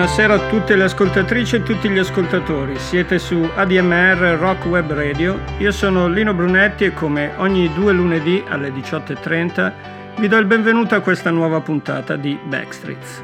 [0.00, 2.78] Buonasera a tutte le ascoltatrici e tutti gli ascoltatori.
[2.78, 5.38] Siete su ADMR Rock Web Radio.
[5.58, 9.72] Io sono Lino Brunetti e come ogni due lunedì alle 18.30
[10.16, 13.22] vi do il benvenuto a questa nuova puntata di Backstreets.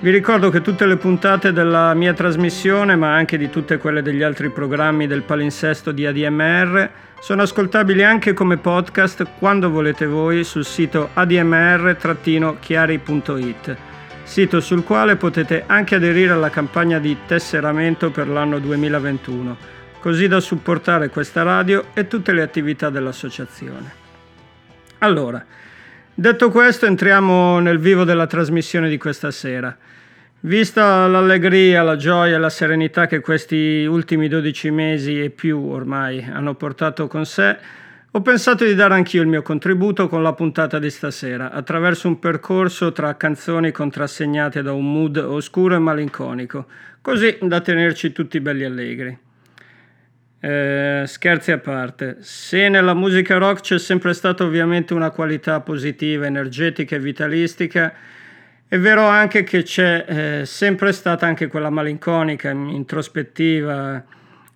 [0.00, 4.24] Vi ricordo che tutte le puntate della mia trasmissione, ma anche di tutte quelle degli
[4.24, 6.90] altri programmi del palinsesto di ADMR,
[7.20, 13.89] sono ascoltabili anche come podcast quando volete voi sul sito admr-chiari.it
[14.30, 19.56] sito sul quale potete anche aderire alla campagna di tesseramento per l'anno 2021,
[19.98, 23.92] così da supportare questa radio e tutte le attività dell'associazione.
[24.98, 25.44] Allora,
[26.14, 29.76] detto questo, entriamo nel vivo della trasmissione di questa sera.
[30.42, 36.24] Vista l'allegria, la gioia e la serenità che questi ultimi 12 mesi e più ormai
[36.32, 37.58] hanno portato con sé,
[38.12, 42.18] ho pensato di dare anch'io il mio contributo con la puntata di stasera, attraverso un
[42.18, 46.66] percorso tra canzoni contrassegnate da un mood oscuro e malinconico,
[47.00, 49.16] così da tenerci tutti belli allegri.
[50.40, 56.26] Eh, scherzi a parte, se nella musica rock c'è sempre stata ovviamente una qualità positiva,
[56.26, 57.94] energetica e vitalistica,
[58.66, 60.04] è vero anche che c'è
[60.40, 64.04] eh, sempre stata anche quella malinconica, introspettiva,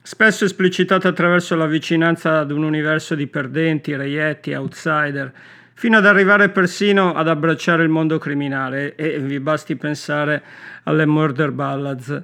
[0.06, 5.32] spesso esplicitata attraverso la vicinanza ad un universo di perdenti, reietti, outsider,
[5.72, 10.42] fino ad arrivare persino ad abbracciare il mondo criminale e vi basti pensare
[10.82, 12.22] alle murder ballads.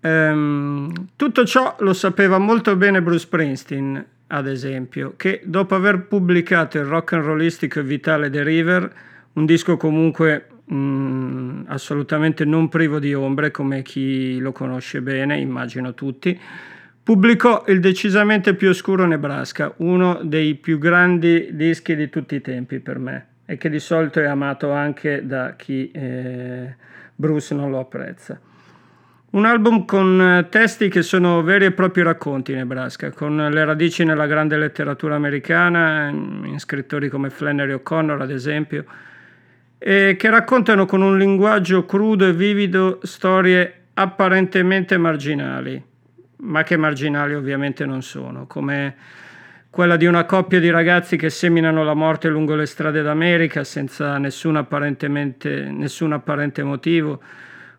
[0.00, 6.78] Ehm, tutto ciò lo sapeva molto bene Bruce Springsteen, ad esempio, che dopo aver pubblicato
[6.78, 8.92] il rock and rollistico e vitale The River,
[9.34, 15.38] un disco comunque mh, mm, assolutamente non privo di ombre, come chi lo conosce bene,
[15.38, 16.38] immagino tutti,
[17.02, 22.80] pubblicò il decisamente più oscuro Nebraska, uno dei più grandi dischi di tutti i tempi
[22.80, 26.74] per me e che di solito è amato anche da chi eh,
[27.14, 28.40] Bruce non lo apprezza.
[29.30, 34.04] Un album con eh, testi che sono veri e propri racconti Nebraska, con le radici
[34.04, 38.84] nella grande letteratura americana, in scrittori come Flannery O'Connor ad esempio,
[39.86, 45.82] e che raccontano con un linguaggio crudo e vivido storie apparentemente marginali,
[46.36, 48.96] ma che marginali ovviamente non sono, come
[49.68, 54.16] quella di una coppia di ragazzi che seminano la morte lungo le strade d'America senza
[54.16, 54.66] nessun,
[55.72, 57.20] nessun apparente motivo,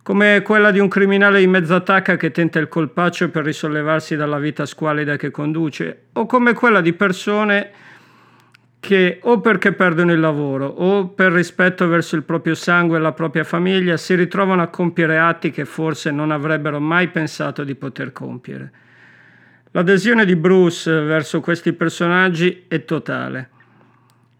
[0.04, 4.38] come quella di un criminale di mezza tacca che tenta il colpaccio per risollevarsi dalla
[4.38, 7.72] vita squalida che conduce, o come quella di persone
[8.86, 13.14] che o perché perdono il lavoro o per rispetto verso il proprio sangue e la
[13.14, 18.12] propria famiglia si ritrovano a compiere atti che forse non avrebbero mai pensato di poter
[18.12, 18.72] compiere.
[19.72, 23.50] L'adesione di Bruce verso questi personaggi è totale.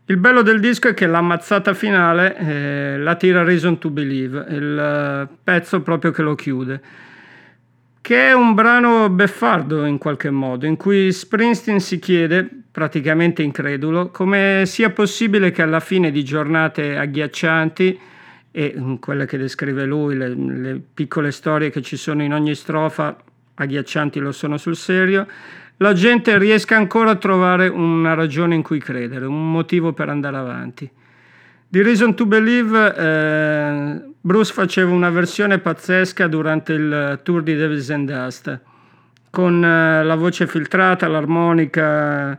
[0.06, 5.28] Il bello del disco è che l'ammazzata finale eh, la tira Reason to Believe, il
[5.44, 6.82] pezzo proprio che lo chiude
[8.06, 14.12] che è un brano beffardo in qualche modo, in cui Springsteen si chiede, praticamente incredulo,
[14.12, 18.00] come sia possibile che alla fine di giornate agghiaccianti,
[18.52, 23.18] e quelle che descrive lui, le, le piccole storie che ci sono in ogni strofa,
[23.56, 25.26] agghiaccianti lo sono sul serio,
[25.78, 30.38] la gente riesca ancora a trovare una ragione in cui credere, un motivo per andare
[30.38, 30.88] avanti.
[31.68, 37.92] Di Reason to Believe eh, Bruce faceva una versione pazzesca durante il tour di Davis
[37.92, 38.60] and Dust,
[39.30, 42.36] con eh, la voce filtrata, l'armonica,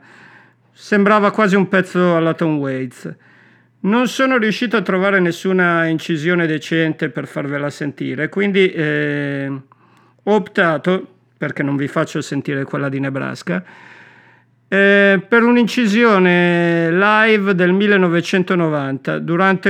[0.73, 3.15] sembrava quasi un pezzo alla Tom Waits.
[3.83, 11.07] Non sono riuscito a trovare nessuna incisione decente per farvela sentire, quindi eh, ho optato,
[11.39, 13.63] perché non vi faccio sentire quella di Nebraska,
[14.69, 19.23] eh, per un'incisione live del 1990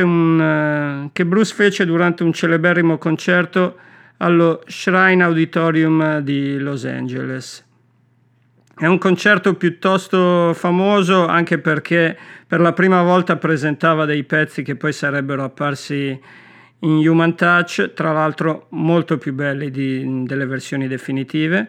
[0.03, 3.77] un, eh, che Bruce fece durante un celeberrimo concerto
[4.19, 7.65] allo Shrine Auditorium di Los Angeles.
[8.79, 12.17] È un concerto piuttosto famoso anche perché
[12.47, 16.19] per la prima volta presentava dei pezzi che poi sarebbero apparsi
[16.81, 21.69] in Human Touch, tra l'altro molto più belli di, delle versioni definitive.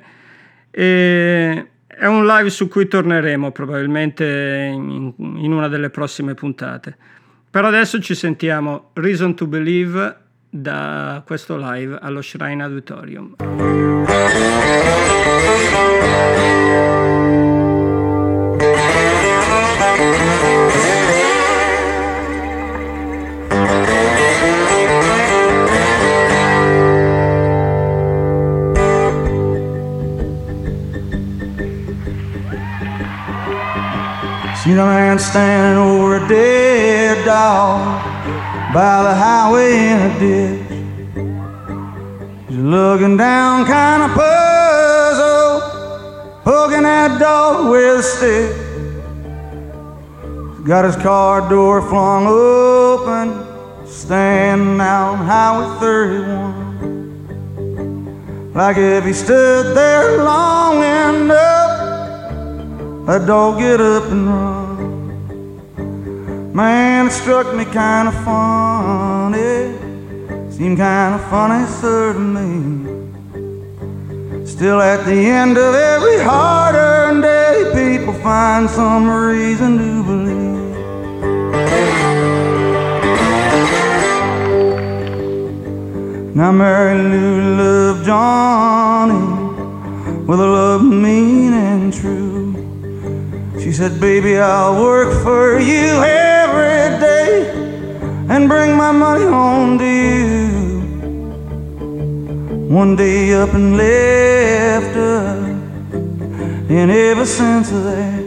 [0.70, 1.68] E
[1.98, 6.96] è un live su cui torneremo probabilmente in, in una delle prossime puntate.
[7.50, 10.16] Per adesso ci sentiamo Reason to Believe
[10.48, 13.36] da questo live allo Shrine Auditorium.
[34.76, 38.04] Man standing over a dead dog
[38.74, 40.68] by the highway in a ditch.
[42.50, 45.64] He's looking down, kind of puzzled,
[46.44, 48.54] poking that dog with a stick.
[50.66, 53.46] Got his car door flung open,
[53.88, 58.54] standing out on Highway 31.
[58.54, 61.67] Like if he stood there long enough,
[63.08, 64.78] that dog get up and run.
[66.54, 69.72] Man, it struck me kind of funny.
[70.52, 71.66] Seemed kind of funny,
[72.20, 72.86] me.
[74.46, 80.58] Still, at the end of every hard earned day, people find some reason to believe.
[86.36, 89.24] Now, Mary Lou loved Johnny
[90.26, 92.47] with a love mean and true.
[93.68, 97.52] She said, Baby, I'll work for you every day
[98.30, 100.48] and bring my money home to you.
[102.74, 105.60] One day up and left her,
[106.70, 108.24] and ever since that,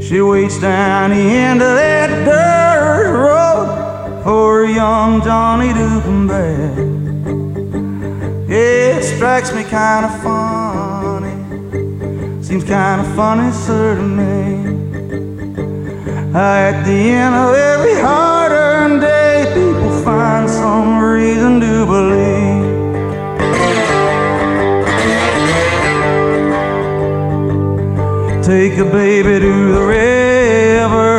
[0.00, 6.78] she waits down the end of that dirt road for young Johnny to come back.
[8.48, 10.63] It strikes me kind of funny,
[12.44, 14.58] seems kind of funny, sir, to me.
[16.34, 22.64] Uh, at the end of every hard earned day, people find some reason to believe.
[28.44, 31.12] Take a baby to the river,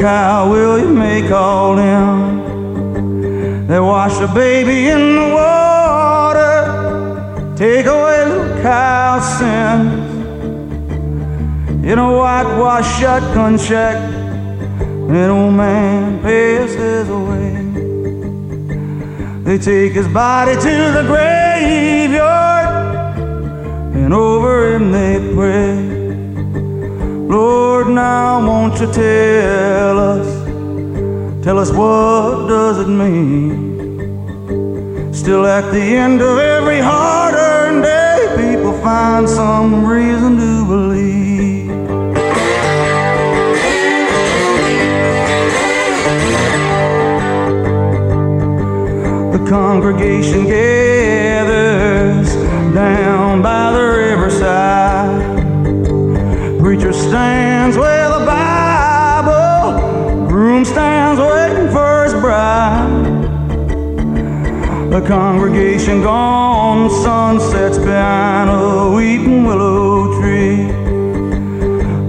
[0.00, 2.42] Kyle, will you make all them?
[3.68, 6.64] They wash a baby in the water,
[7.56, 8.11] take away
[8.62, 10.12] Kyle's sins
[11.84, 13.96] in a whitewashed shotgun shack.
[13.96, 17.50] An old man passes away.
[19.42, 22.68] They take his body to the graveyard,
[23.96, 25.74] and over him they pray.
[27.28, 30.28] Lord, now won't you tell us,
[31.44, 33.72] tell us what does it mean?
[35.12, 37.01] Still at the end of every people
[39.02, 41.66] find some reason to believe.
[49.32, 52.28] The congregation gathers
[52.72, 55.22] down by the riverside.
[56.60, 58.01] Preacher stands with
[64.92, 70.66] The congregation gone, the sun sets behind a weeping willow tree.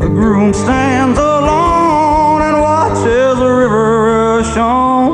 [0.02, 5.14] The groom stands alone and watches the river rush on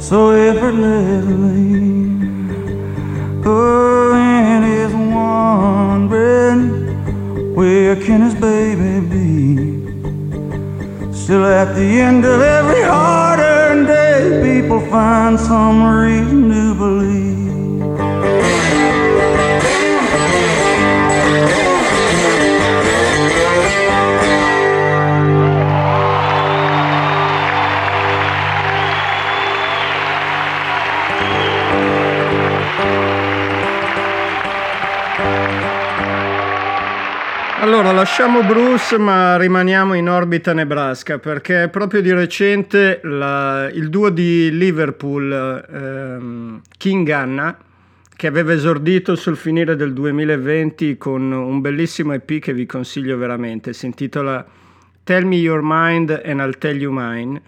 [0.00, 1.86] so effortlessly.
[3.46, 6.60] Oh, and is wondering
[7.54, 9.22] where can his baby be?
[11.14, 13.31] Still, at the end of every day,
[14.72, 16.71] people find some reason to
[37.72, 44.10] Allora, lasciamo Bruce ma rimaniamo in orbita Nebraska perché proprio di recente la- il duo
[44.10, 45.32] di Liverpool,
[45.72, 47.56] ehm, King Anna,
[48.14, 53.72] che aveva esordito sul finire del 2020 con un bellissimo EP che vi consiglio veramente,
[53.72, 54.44] si intitola
[55.02, 57.40] Tell Me Your Mind and I'll Tell You Mine.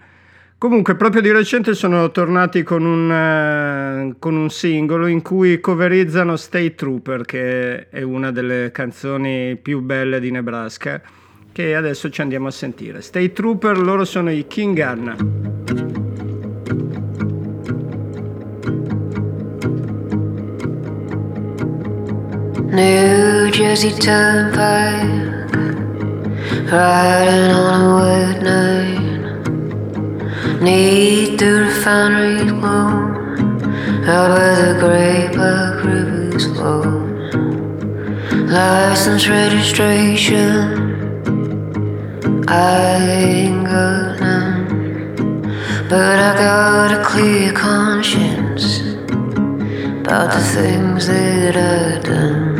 [0.57, 6.37] Comunque, proprio di recente sono tornati con un, eh, con un singolo in cui coverizzano
[6.37, 11.01] State Trooper, che è una delle canzoni più belle di Nebraska,
[11.51, 13.01] che adesso ci andiamo a sentire.
[13.01, 15.15] State Trooper, loro sono i King Anna.
[22.71, 25.47] New Jersey Turnpike,
[26.71, 29.14] riding on a wet night.
[30.61, 33.11] Need the refinery glow,
[34.07, 36.81] out by the Great Black River's flow.
[38.47, 40.85] License registration,
[42.47, 45.41] I ain't got none,
[45.89, 48.79] but I got a clear conscience
[49.99, 52.55] about the things that I've done.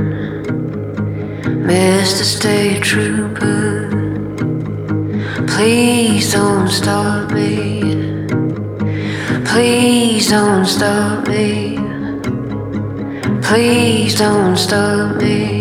[1.65, 2.23] Mr.
[2.23, 4.04] State Trooper,
[5.47, 8.27] Please don't stop me.
[9.45, 11.77] Please don't stop me.
[13.41, 15.54] Please don't stop me.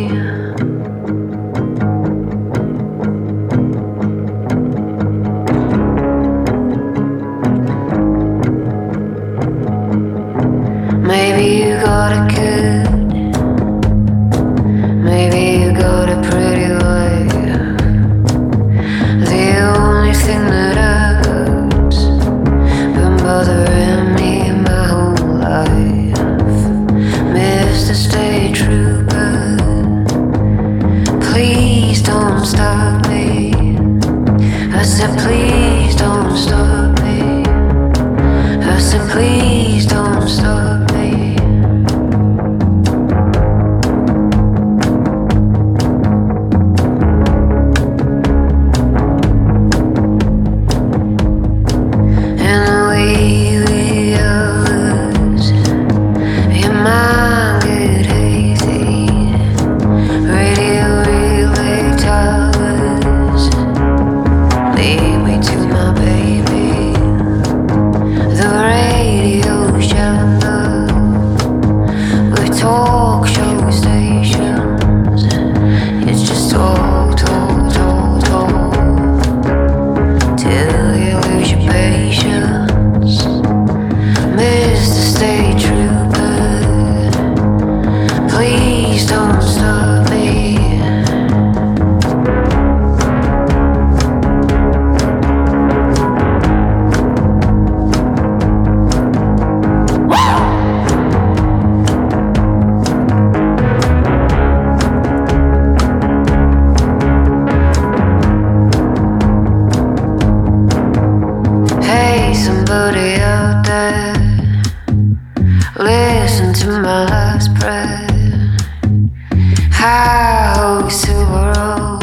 [119.84, 121.98] How to roll.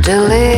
[0.00, 0.49] Deliver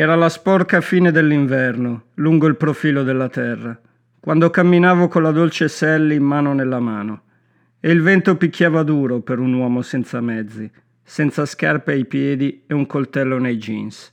[0.00, 3.78] Era la sporca fine dell'inverno, lungo il profilo della terra,
[4.18, 7.24] quando camminavo con la dolce Sally mano nella mano,
[7.78, 10.70] e il vento picchiava duro per un uomo senza mezzi,
[11.02, 14.10] senza scarpe ai piedi e un coltello nei jeans.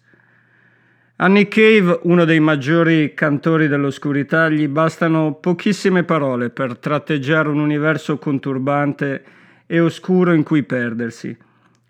[1.15, 7.59] A Nick Cave, uno dei maggiori cantori dell'oscurità, gli bastano pochissime parole per tratteggiare un
[7.59, 9.23] universo conturbante
[9.65, 11.45] e oscuro in cui perdersi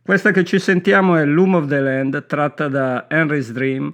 [0.07, 3.93] questa che ci sentiamo è Loom of the Land, tratta da Henry's Dream,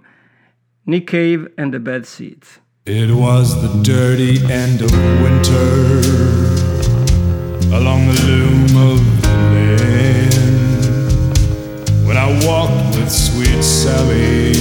[0.84, 2.62] Nick Cave and the Bad Seeds.
[2.86, 4.92] It was the dirty end of
[5.24, 6.02] winter
[7.74, 10.46] along the loom of the land
[12.06, 14.54] when I walked with sweet Sally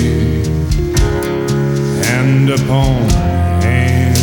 [2.06, 3.11] hand upon
[3.61, 4.16] hand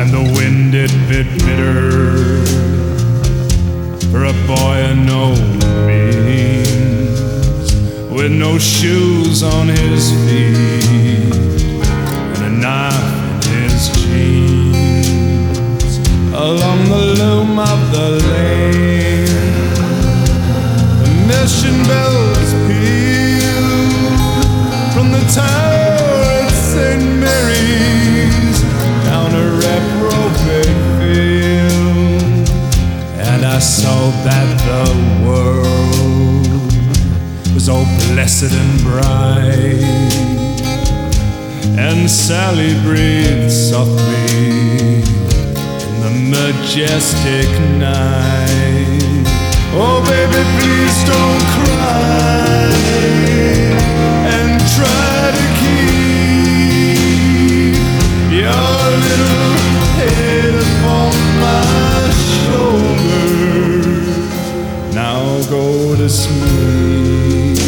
[0.00, 2.81] and the wind it bit bitter
[4.12, 5.34] for a boy of no
[5.86, 7.18] means,
[8.10, 11.34] with no shoes on his feet
[12.36, 15.96] and a knife in his jeans.
[16.34, 19.26] Along the loom of the lane,
[21.02, 23.66] the mission bells peal
[24.92, 27.11] from the tower at St.
[33.62, 34.90] Saw that the
[35.24, 36.72] world
[37.54, 39.82] was all blessed and bright.
[41.78, 45.04] And Sally breathed softly
[45.86, 49.26] in the majestic night.
[49.74, 52.66] Oh, baby, please don't cry
[54.26, 55.94] and try to keep
[58.42, 58.68] your
[59.06, 59.54] little
[59.98, 61.60] head upon my
[64.94, 67.58] Now go to sleep.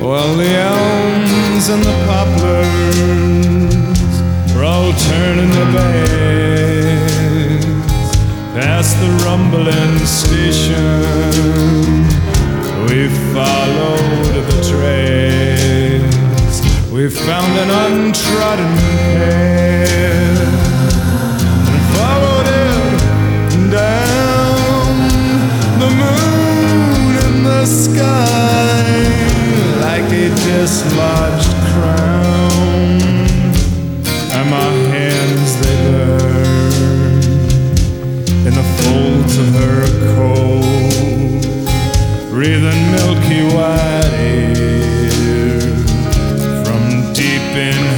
[0.00, 3.74] While the elms and the poplars
[4.54, 7.22] were all turning their backs
[8.56, 11.02] past the rumbling station.
[12.88, 12.98] We
[13.32, 14.52] followed the.
[16.92, 20.61] We found an untrodden path
[27.62, 28.82] the sky
[29.82, 32.98] like a dislodged crown,
[34.36, 37.22] and my hands they burn
[38.48, 39.84] in the folds of her
[40.16, 41.42] coat,
[42.30, 45.60] breathing milky white air
[46.64, 47.91] from deep in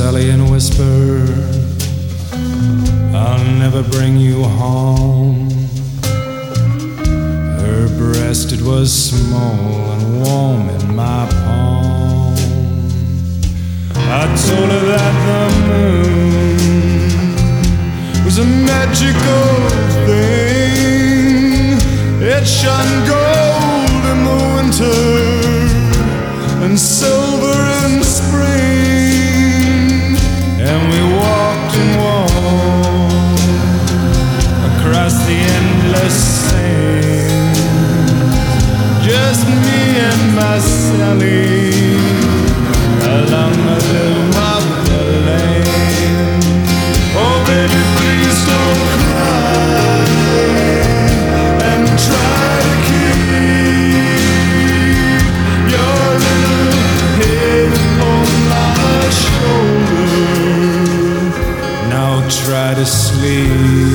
[0.00, 1.26] Sally in a whisper,
[3.14, 5.49] I'll never bring you home
[8.00, 12.34] breast it was small and warm in my palm.
[13.94, 16.58] I told her that the moon
[18.24, 19.48] was a magical
[20.06, 21.76] thing.
[22.34, 25.02] It shone gold in the winter
[26.64, 28.96] and silver in spring,
[30.68, 32.59] and we walked and walked
[39.10, 41.74] just me and my Sally
[43.18, 43.78] along the
[44.52, 46.38] of the lane.
[47.22, 50.04] Oh, baby, please don't cry
[51.70, 53.24] and try to keep
[55.74, 56.72] your little
[57.18, 57.70] head
[58.12, 60.14] on my shoulder.
[61.94, 63.89] Now try to sleep.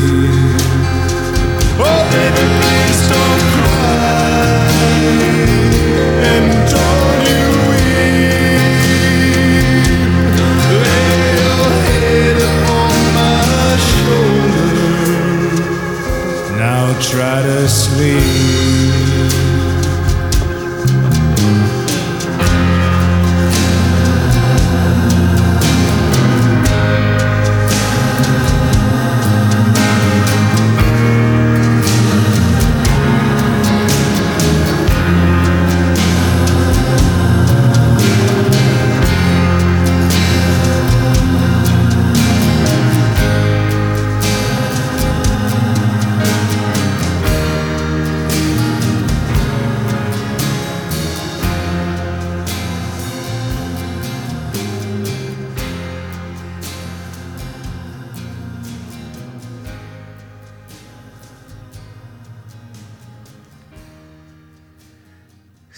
[17.02, 18.95] Try to sleep.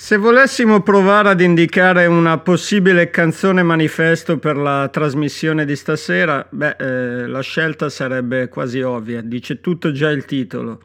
[0.08, 6.76] Se volessimo provare ad indicare una possibile canzone manifesto per la trasmissione di stasera, beh,
[6.80, 10.82] eh, la scelta sarebbe quasi ovvia, dice tutto già il titolo.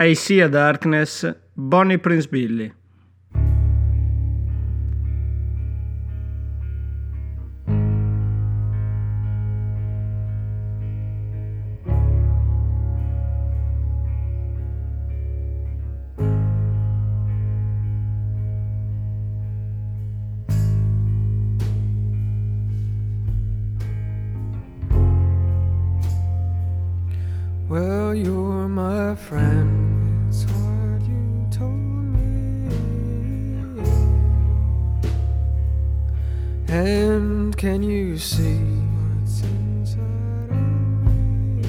[0.00, 2.74] I See a Darkness, Bonnie Prince Billy.
[36.74, 40.00] And can you see what's inside
[40.50, 41.62] of me?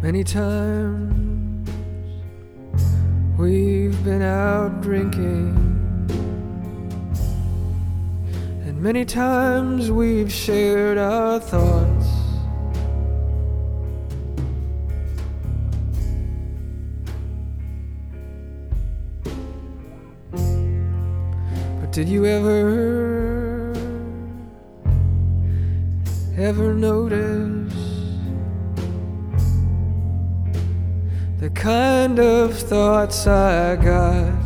[0.00, 1.68] Many times
[3.36, 5.52] we've been out drinking.
[8.64, 11.91] And many times we've shared our thoughts.
[22.02, 23.72] Did you ever,
[26.36, 27.72] ever notice
[31.38, 34.41] the kind of thoughts I got?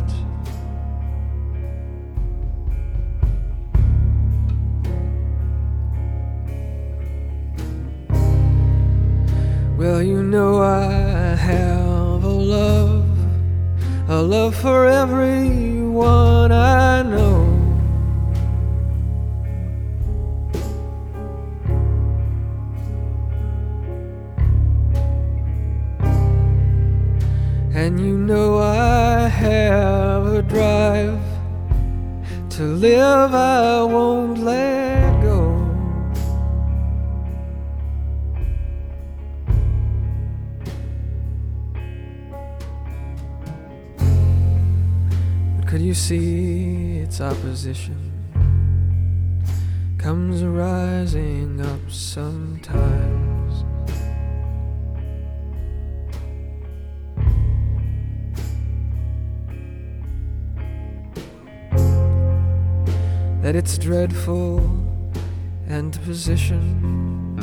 [47.67, 48.13] Its opposition
[49.97, 53.65] comes rising up sometimes?
[63.41, 64.59] That its dreadful
[65.67, 67.35] and position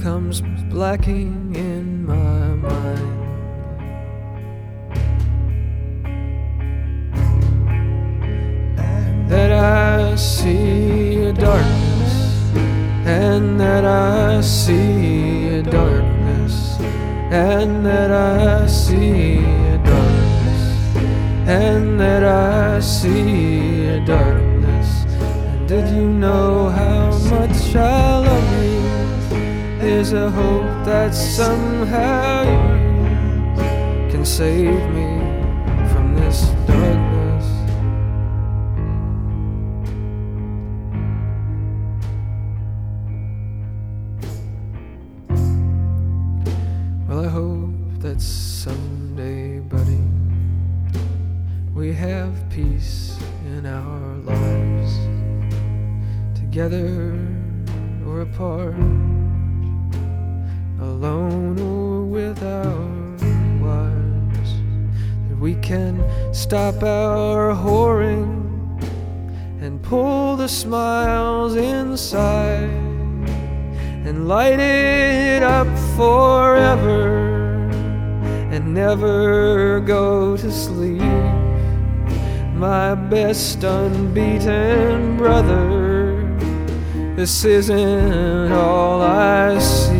[0.00, 0.40] comes
[0.70, 1.37] blacking
[31.08, 32.42] that somehow
[33.56, 35.17] you can save me
[67.64, 68.38] whoring
[69.60, 72.70] and pull the smiles inside
[74.06, 75.66] and light it up
[75.96, 77.68] forever
[78.52, 81.02] and never go to sleep.
[82.54, 86.38] My best unbeaten brother,
[87.16, 89.97] this isn't all I see.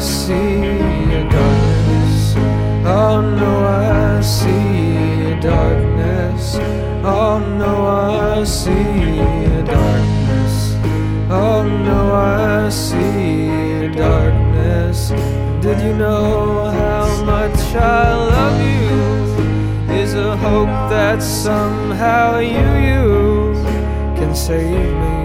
[0.00, 2.34] See a darkness.
[2.86, 6.56] Oh no, I see a darkness.
[7.04, 10.74] Oh no, I see a darkness.
[11.30, 13.48] Oh no, I see
[13.84, 15.10] a darkness.
[15.60, 19.94] Did you know how much I love you?
[19.94, 23.54] Is a hope that somehow you, you
[24.16, 25.19] can save me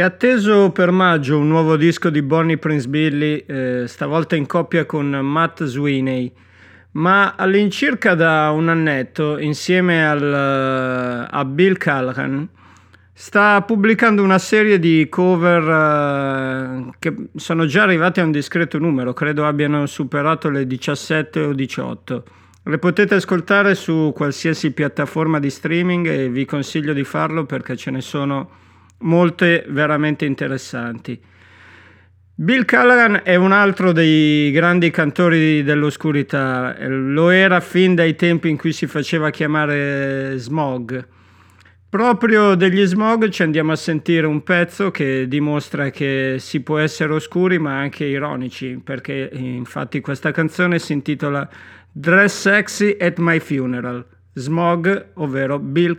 [0.00, 4.86] È atteso per maggio un nuovo disco di Bonnie Prince Billy, eh, stavolta in coppia
[4.86, 6.32] con Matt Sweeney,
[6.92, 12.48] ma all'incirca da un annetto, insieme al, a Bill Callahan,
[13.12, 19.12] sta pubblicando una serie di cover uh, che sono già arrivati a un discreto numero,
[19.12, 22.24] credo abbiano superato le 17 o 18.
[22.62, 27.90] Le potete ascoltare su qualsiasi piattaforma di streaming e vi consiglio di farlo perché ce
[27.90, 28.60] ne sono
[29.00, 31.20] molte veramente interessanti.
[32.34, 38.56] Bill Callahan è un altro dei grandi cantori dell'oscurità, lo era fin dai tempi in
[38.56, 41.06] cui si faceva chiamare Smog.
[41.90, 47.12] Proprio degli Smog ci andiamo a sentire un pezzo che dimostra che si può essere
[47.12, 51.46] oscuri ma anche ironici, perché infatti questa canzone si intitola
[51.92, 55.98] Dress Sexy at My Funeral, Smog, ovvero Bill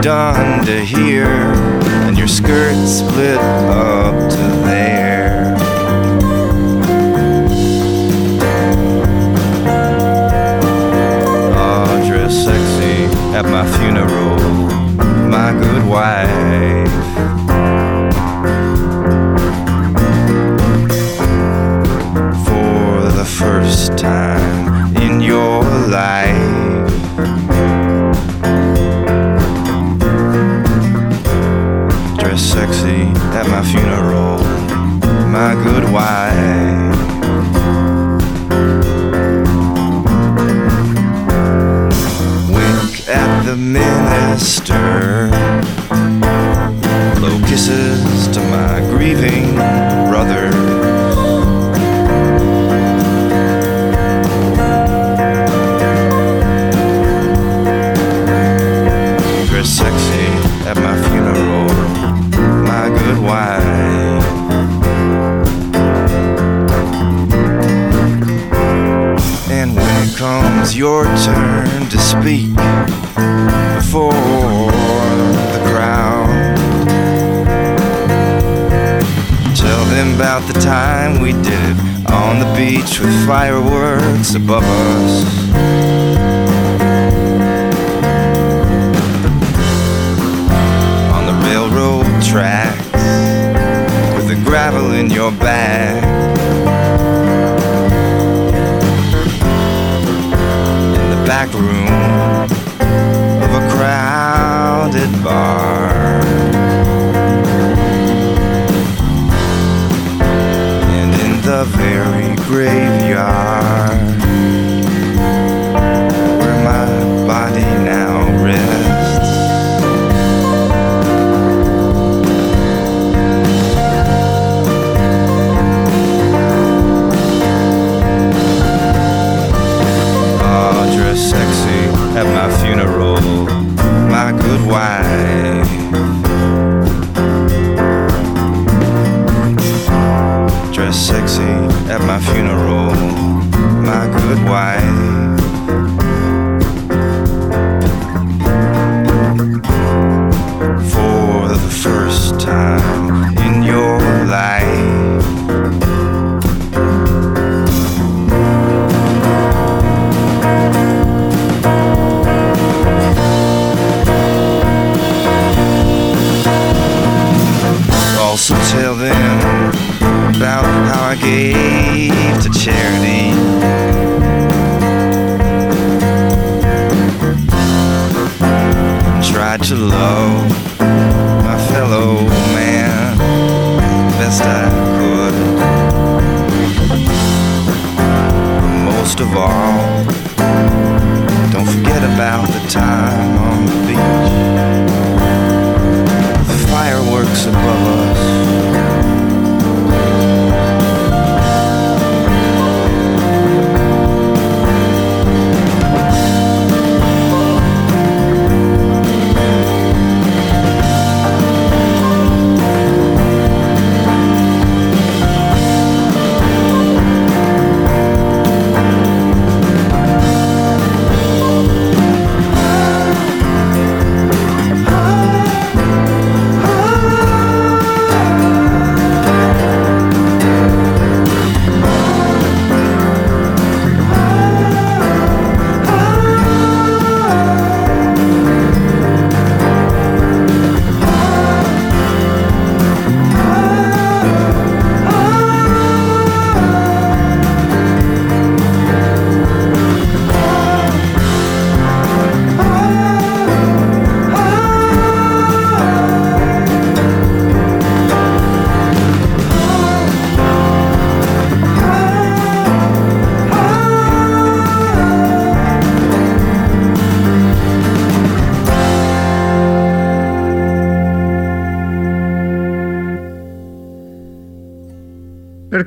[0.00, 1.26] done to here,
[2.06, 5.56] and your skirt split up to there.
[12.06, 13.04] dress sexy
[13.36, 14.09] at my funeral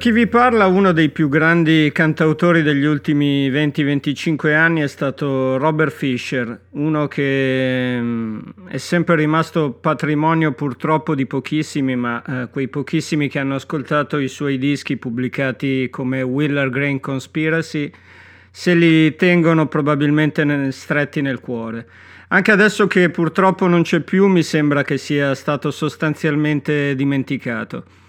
[0.03, 5.93] chi vi parla, uno dei più grandi cantautori degli ultimi 20-25 anni è stato Robert
[5.93, 13.29] Fisher, uno che mm, è sempre rimasto patrimonio purtroppo di pochissimi, ma eh, quei pochissimi
[13.29, 17.89] che hanno ascoltato i suoi dischi pubblicati come Willer Grain Conspiracy
[18.51, 21.87] se li tengono probabilmente stretti nel cuore.
[22.27, 28.01] Anche adesso che purtroppo non c'è più, mi sembra che sia stato sostanzialmente dimenticato.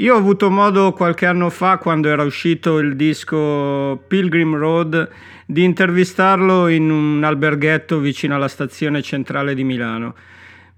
[0.00, 5.08] Io ho avuto modo qualche anno fa, quando era uscito il disco Pilgrim Road,
[5.46, 10.14] di intervistarlo in un alberghetto vicino alla stazione centrale di Milano.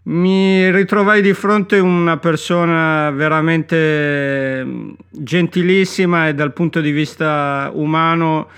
[0.05, 8.49] Mi ritrovai di fronte una persona veramente mm, gentilissima e dal punto di vista umano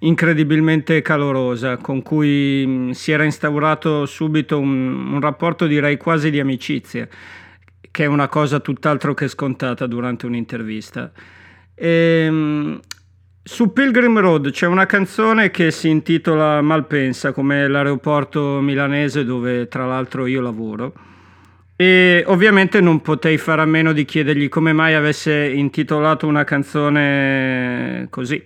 [0.00, 6.40] incredibilmente calorosa, con cui mm, si era instaurato subito un, un rapporto direi quasi di
[6.40, 7.06] amicizia
[7.98, 11.10] che è una cosa tutt'altro che scontata durante un'intervista.
[11.74, 12.80] E, ehm,
[13.42, 19.84] su Pilgrim Road c'è una canzone che si intitola Malpensa, come l'aeroporto milanese dove tra
[19.84, 20.92] l'altro io lavoro.
[21.74, 28.06] E ovviamente non potei fare a meno di chiedergli come mai avesse intitolato una canzone
[28.10, 28.40] così.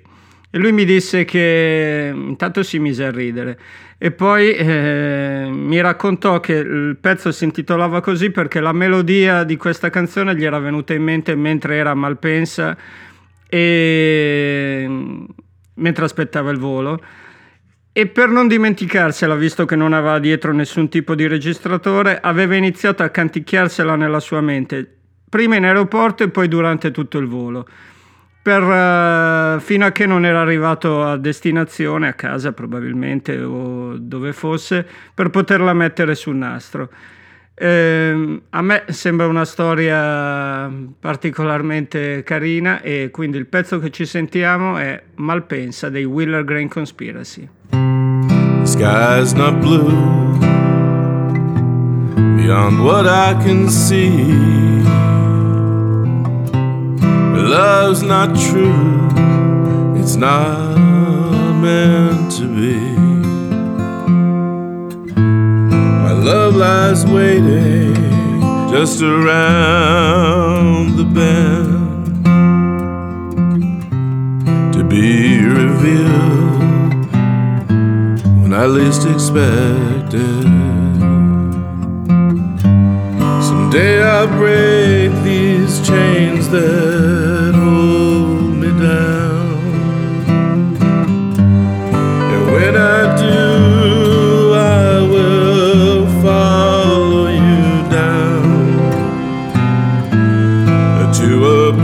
[0.50, 3.58] E lui mi disse che intanto si mise a ridere
[4.04, 9.56] e poi eh, mi raccontò che il pezzo si intitolava così perché la melodia di
[9.56, 12.76] questa canzone gli era venuta in mente mentre era a Malpensa
[13.48, 14.88] e
[15.74, 17.00] mentre aspettava il volo.
[17.92, 23.04] E per non dimenticarsela, visto che non aveva dietro nessun tipo di registratore, aveva iniziato
[23.04, 24.96] a canticchiarsela nella sua mente,
[25.28, 27.68] prima in aeroporto e poi durante tutto il volo
[28.42, 34.33] per, uh, fino a che non era arrivato a destinazione, a casa probabilmente o dove
[34.33, 34.84] fosse,
[35.14, 36.90] per poterla mettere sul nastro.
[37.55, 40.68] Eh, a me sembra una storia
[40.99, 47.49] particolarmente carina e quindi il pezzo che ci sentiamo è Malpensa dei Willer Grain Conspiracy.
[47.70, 50.38] The sky's not blue
[52.36, 54.72] beyond what I can see.
[57.53, 59.11] Love's not true,
[60.00, 60.74] it's not
[61.61, 62.78] meant to be.
[66.05, 67.94] My love lies waiting
[68.70, 72.24] just around the bend
[74.72, 76.62] to be revealed
[78.40, 80.46] when I least expect it.
[83.46, 87.41] Someday I'll break these chains that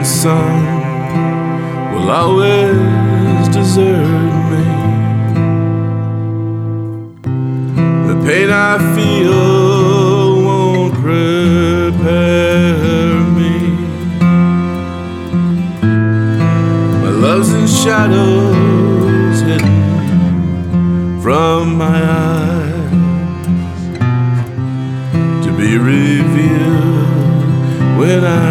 [0.00, 0.64] morning sun
[1.92, 4.64] will always desert me.
[8.08, 12.00] The pain I feel won't prepare
[13.38, 13.56] me.
[17.02, 22.90] My love's in shadows hidden from my eyes
[25.44, 27.08] to be revealed
[27.98, 28.49] when I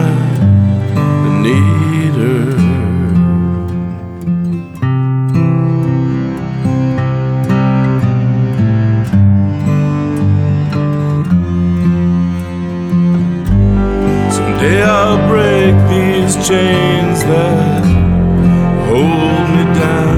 [16.50, 17.84] chains that
[18.88, 20.18] hold me down.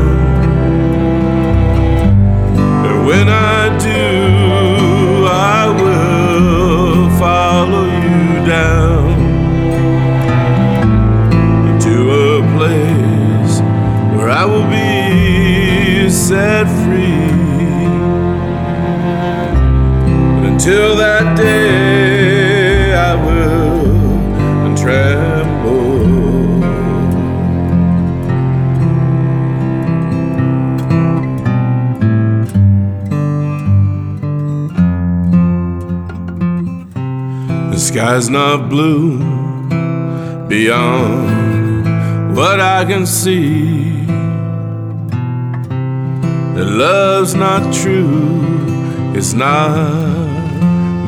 [2.87, 9.11] And when I do, I will follow you down
[11.81, 13.55] to a place
[14.15, 17.27] where I will be set free.
[20.35, 21.60] But until that day,
[37.91, 39.17] sky's not blue
[40.47, 44.05] beyond what I can see.
[46.55, 48.45] That love's not true,
[49.13, 49.91] it's not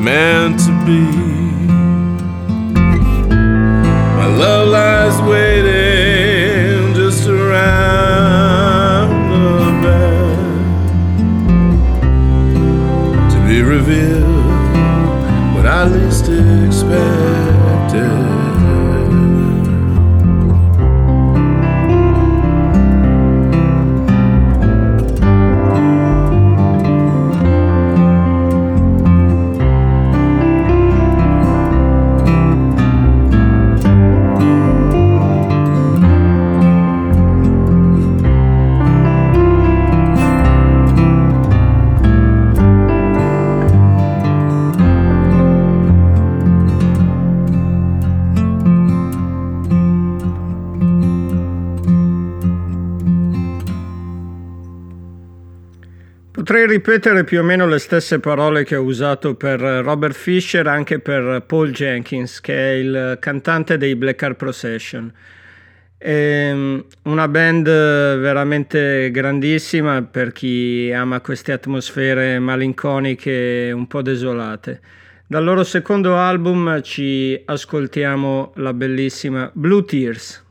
[0.02, 1.00] meant to be.
[4.18, 10.90] My love lies waiting just around the bend
[13.32, 14.34] to be revealed
[15.54, 16.23] when I least
[16.92, 17.43] expect
[56.74, 61.44] ripetere più o meno le stesse parole che ho usato per Robert Fisher anche per
[61.46, 65.12] Paul Jenkins, che è il cantante dei Black Car Procession.
[65.96, 74.80] È una band veramente grandissima per chi ama queste atmosfere malinconiche un po' desolate.
[75.28, 80.43] Dal loro secondo album ci ascoltiamo la bellissima Blue Tears.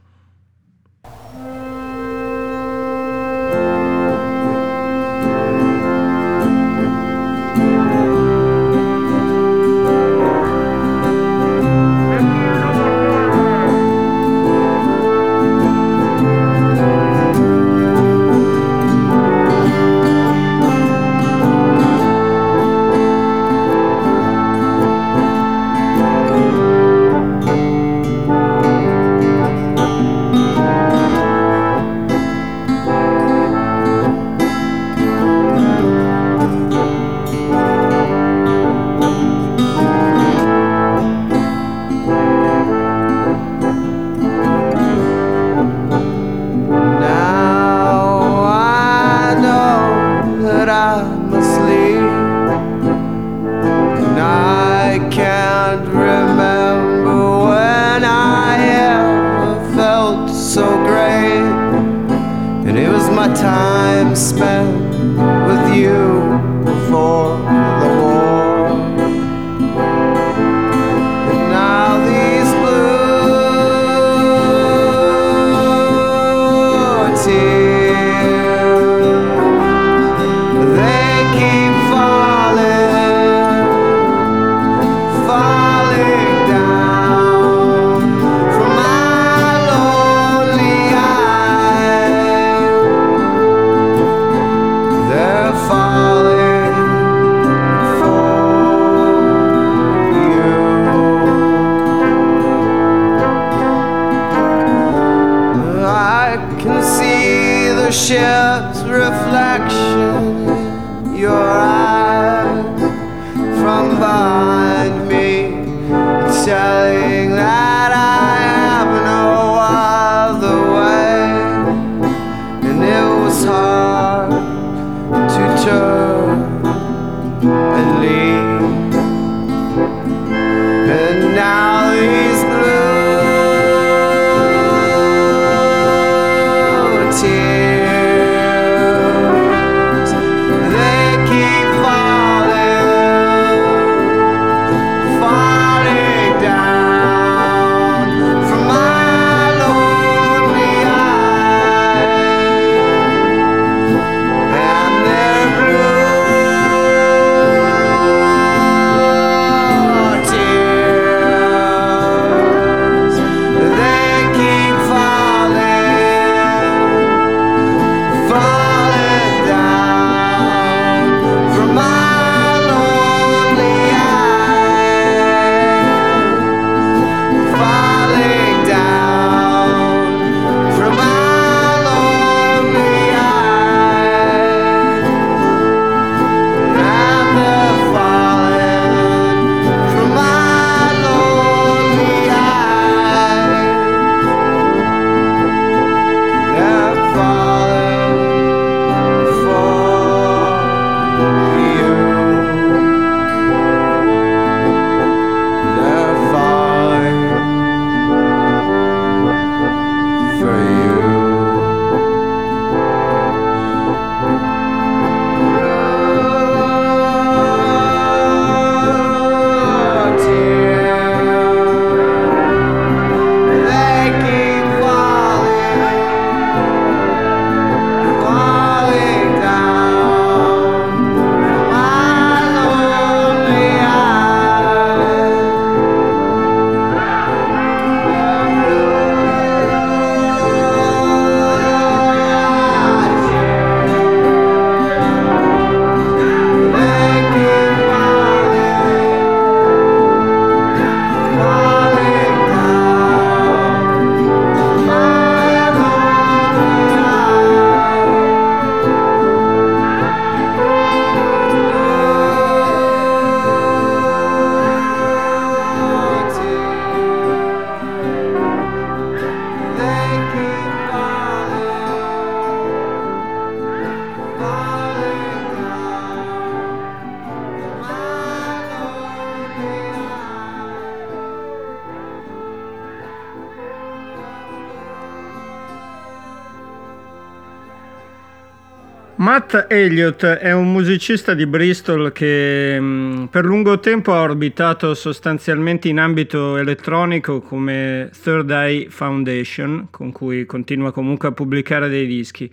[289.53, 295.89] Matt Elliott è un musicista di Bristol che mm, per lungo tempo ha orbitato sostanzialmente
[295.89, 302.51] in ambito elettronico come Third Eye Foundation, con cui continua comunque a pubblicare dei dischi.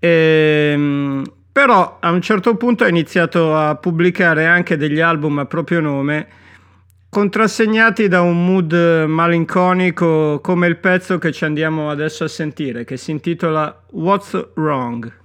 [0.00, 1.22] E, mh, mm,
[1.52, 6.26] però a un certo punto ha iniziato a pubblicare anche degli album a proprio nome
[7.08, 8.72] contrassegnati da un mood
[9.06, 15.24] malinconico come il pezzo che ci andiamo adesso a sentire, che si intitola What's Wrong.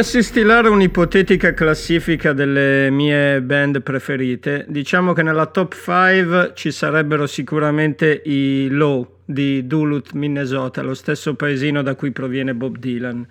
[0.00, 7.26] dovessi stilare un'ipotetica classifica delle mie band preferite, diciamo che nella top 5 ci sarebbero
[7.26, 13.26] sicuramente i Low di Duluth, Minnesota, lo stesso paesino da cui proviene Bob Dylan.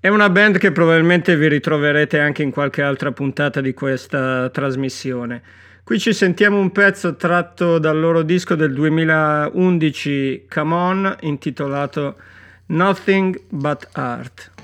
[0.00, 5.42] È una band che probabilmente vi ritroverete anche in qualche altra puntata di questa trasmissione.
[5.84, 12.16] Qui ci sentiamo un pezzo tratto dal loro disco del 2011 Come On intitolato
[12.68, 14.56] Nothing But Art.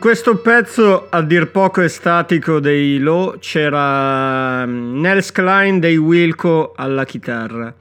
[0.00, 7.04] Questo pezzo, a dir poco estatico dei Low, c'era mm, Nels Klein dei Wilco alla
[7.04, 7.72] chitarra.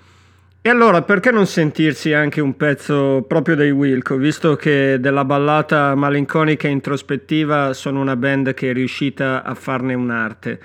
[0.61, 5.95] E allora perché non sentirsi anche un pezzo proprio dei Wilco, visto che della ballata
[5.95, 10.59] malinconica e introspettiva sono una band che è riuscita a farne un'arte.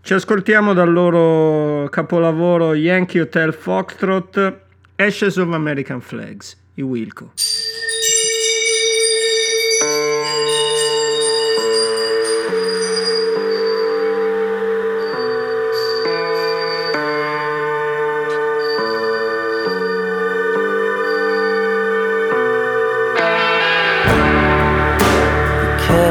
[0.00, 4.60] Ci ascoltiamo dal loro capolavoro Yankee Hotel Foxtrot,
[4.96, 7.32] Ashes of American Flags, i Wilco.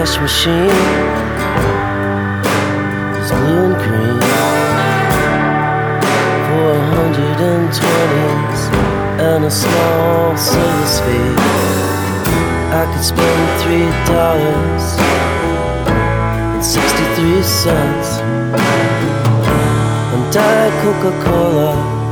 [0.04, 0.70] Cash machine.
[3.22, 4.20] Is blue and green.
[6.46, 8.62] For a hundred and twenties
[9.28, 11.36] and a small service fee.
[12.80, 14.86] I could spend three dollars
[16.54, 18.20] and sixty-three cents
[20.14, 22.03] on Diet Coca-Cola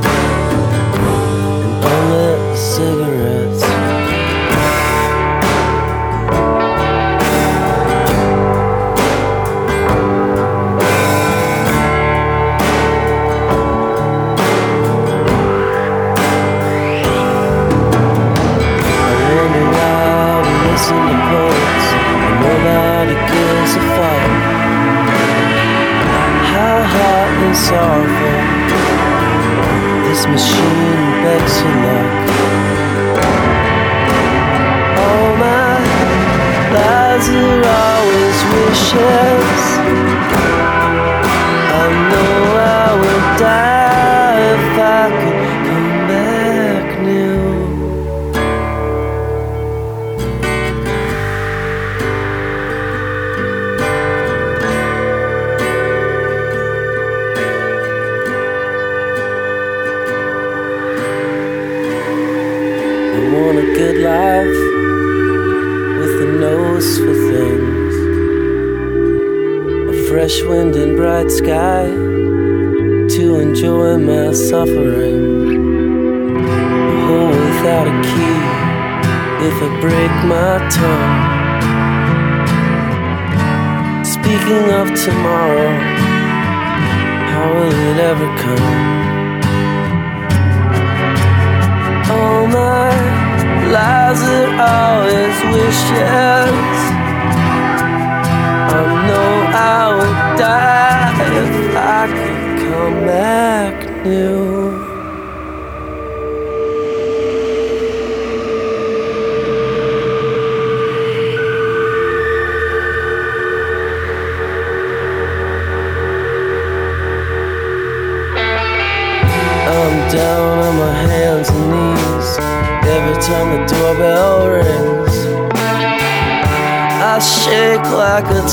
[30.22, 32.12] This machine begs for luck.
[34.96, 35.78] All my
[36.72, 37.91] lives are always
[71.38, 71.86] sky
[73.14, 75.22] to enjoy my suffering.
[76.44, 78.40] A hole without a key
[79.48, 81.20] if I break my tongue.
[84.04, 85.72] Speaking of tomorrow,
[87.30, 88.81] how will it ever come?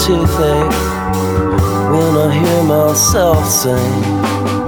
[0.05, 0.73] Toothache
[1.91, 4.58] when I hear myself sing.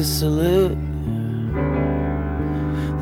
[0.00, 0.78] To salute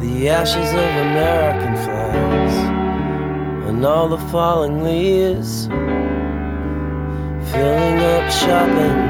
[0.00, 2.54] the ashes of American flags
[3.68, 5.68] and all the falling leaves
[7.52, 9.07] filling up shopping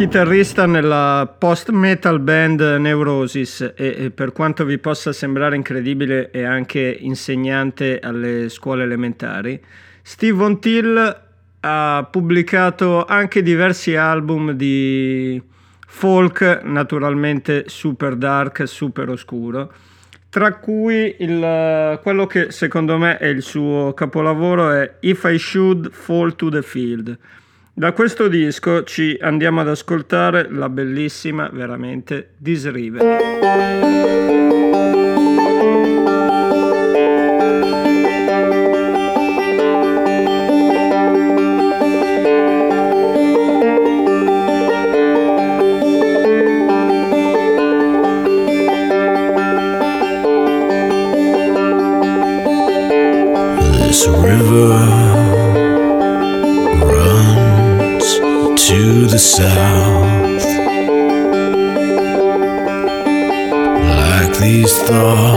[0.00, 7.98] chitarrista nella post-metal band Neurosis e, per quanto vi possa sembrare incredibile è anche insegnante
[7.98, 9.62] alle scuole elementari.
[10.00, 11.20] Steve Till
[11.60, 15.38] ha pubblicato anche diversi album di
[15.86, 19.70] folk, naturalmente super dark, super oscuro,
[20.30, 25.90] tra cui il, quello che secondo me è il suo capolavoro è If I Should
[25.90, 27.18] Fall to the Field
[27.72, 34.69] da questo disco ci andiamo ad ascoltare la bellissima, veramente, Disriver.
[59.40, 60.44] South.
[64.00, 65.29] Like these thoughts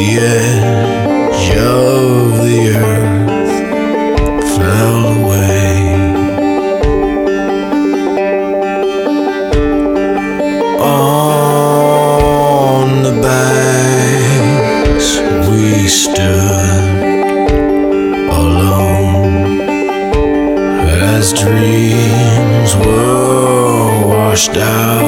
[0.00, 3.20] the edge of the earth.
[10.82, 16.22] On the banks we stood
[18.40, 19.60] alone
[21.14, 24.99] as dreams were washed out.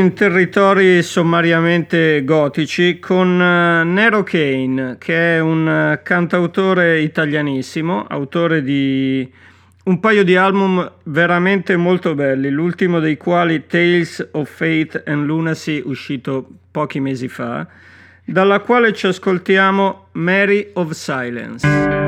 [0.00, 8.62] In territori sommariamente gotici con eh, Nero Kane, che è un eh, cantautore italianissimo, autore
[8.62, 9.30] di
[9.84, 15.82] un paio di album veramente molto belli, l'ultimo dei quali Tales of Fate and Lunacy,
[15.84, 17.66] uscito pochi mesi fa,
[18.24, 21.99] dalla quale ci ascoltiamo Mary of Silence.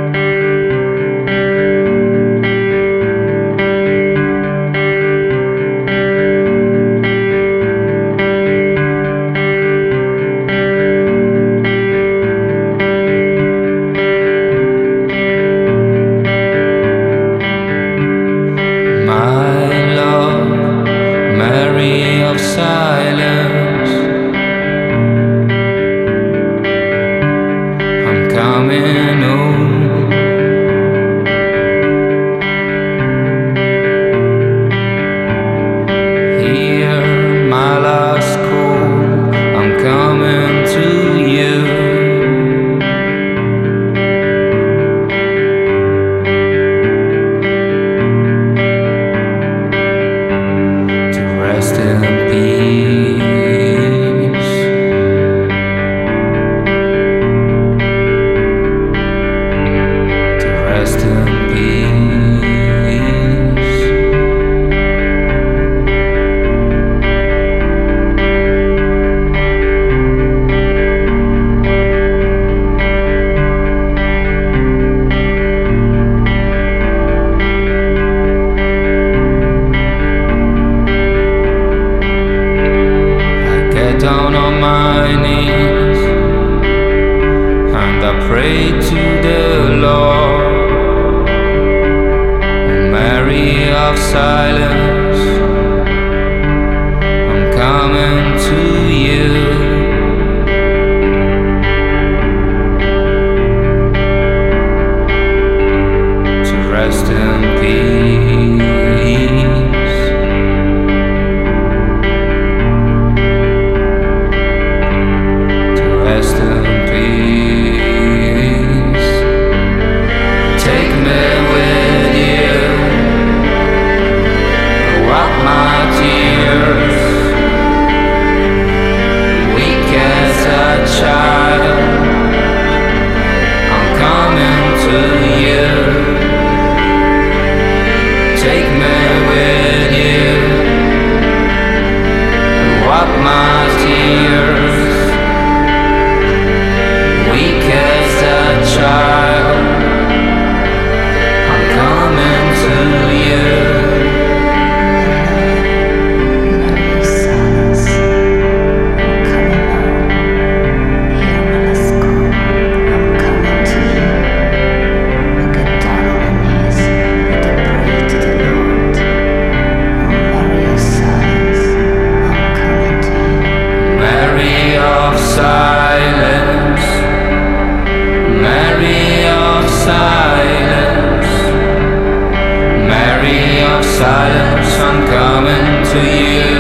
[184.03, 186.55] silence, I'm coming to you.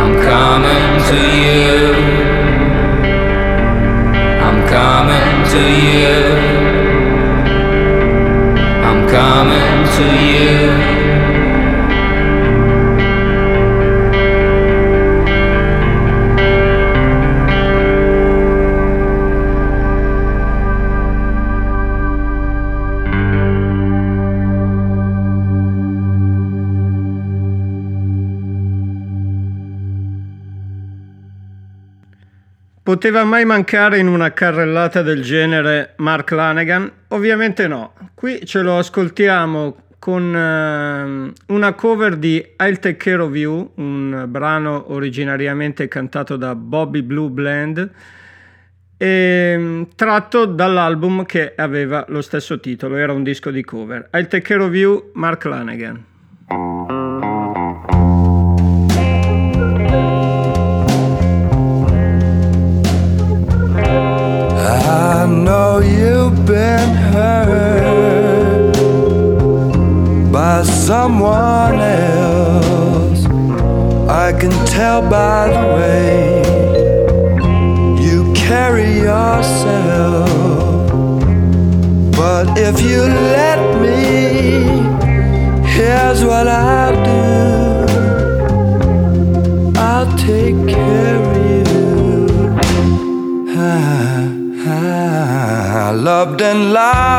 [0.00, 1.76] I'm coming to you.
[4.46, 6.14] I'm coming to you.
[8.88, 11.01] I'm coming to you.
[32.92, 36.92] Poteva mai mancare in una carrellata del genere Mark Lanegan?
[37.08, 37.94] Ovviamente no.
[38.12, 44.26] Qui ce lo ascoltiamo con uh, una cover di I'll Take Care of You, un
[44.28, 47.90] brano originariamente cantato da Bobby Blue Blend,
[48.98, 54.10] e, mm, tratto dall'album che aveva lo stesso titolo, era un disco di cover.
[54.12, 56.04] I'll Take Care of You, Mark Lanegan.
[65.44, 68.72] know you've been hurt
[70.32, 73.26] by someone else.
[74.08, 76.42] I can tell by the way
[78.04, 80.30] you carry yourself.
[82.16, 83.02] But if you
[83.38, 83.98] let me,
[85.66, 87.22] here's what I'll do
[89.76, 91.64] I'll take care of you.
[93.56, 94.31] Ah
[96.42, 97.12] been lost,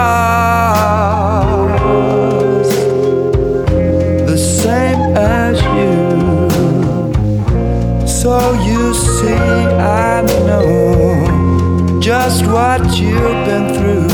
[4.28, 5.94] the same as you.
[8.06, 9.34] So you see,
[9.80, 14.10] I know just what you've been through.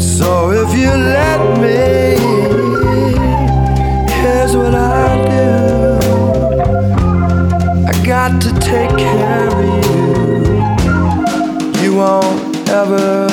[0.00, 2.16] So if you let me,
[4.12, 5.46] here's what I'll do.
[7.86, 9.85] I got to take care of you.
[11.96, 13.26] You won't ever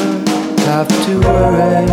[0.67, 1.83] have to worry.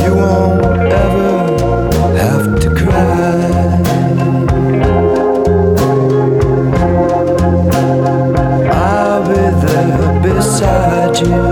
[0.00, 0.64] You won't
[1.04, 1.32] ever
[2.16, 3.76] have to cry.
[8.72, 11.45] I'll be there beside you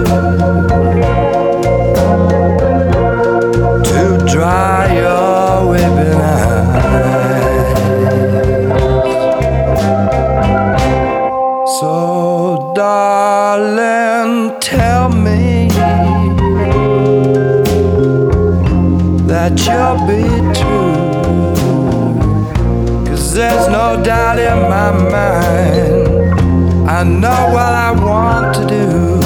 [27.04, 29.20] know what I want to do.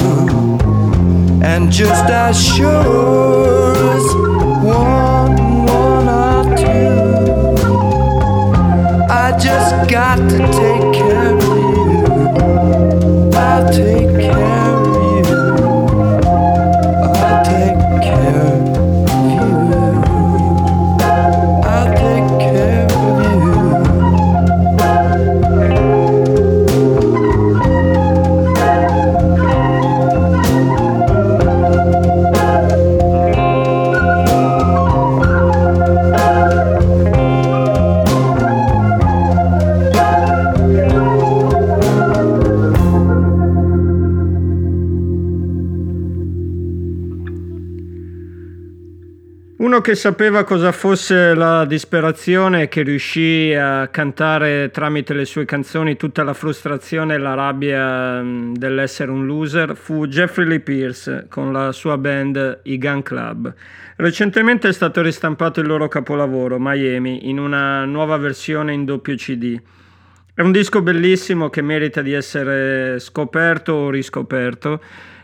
[1.42, 4.14] And just as sure as
[4.64, 6.98] one, one or two,
[9.10, 10.67] I just got to take
[49.78, 55.44] Uno che sapeva cosa fosse la disperazione e che riuscì a cantare tramite le sue
[55.44, 61.26] canzoni tutta la frustrazione e la rabbia mm, dell'essere un loser fu Jeffrey Lee Pierce
[61.28, 63.54] con la sua band I Gun Club.
[63.94, 69.56] Recentemente è stato ristampato il loro capolavoro, Miami, in una nuova versione in doppio CD.
[70.34, 74.80] È un disco bellissimo che merita di essere scoperto o riscoperto,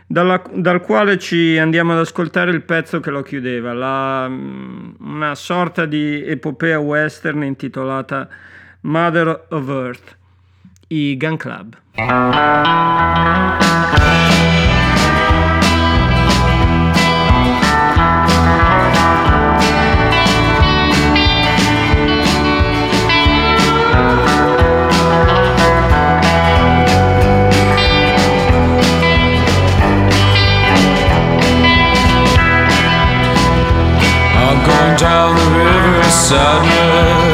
[0.07, 5.85] dalla- dal quale ci andiamo ad ascoltare il pezzo che lo chiudeva, la- una sorta
[5.85, 8.27] di epopea western intitolata
[8.81, 10.17] Mother of Earth,
[10.87, 11.75] i Gun Club.
[34.97, 37.24] Down the river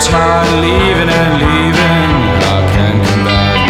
[0.00, 2.10] tired of leaving and leaving.
[2.40, 3.60] I can't come back.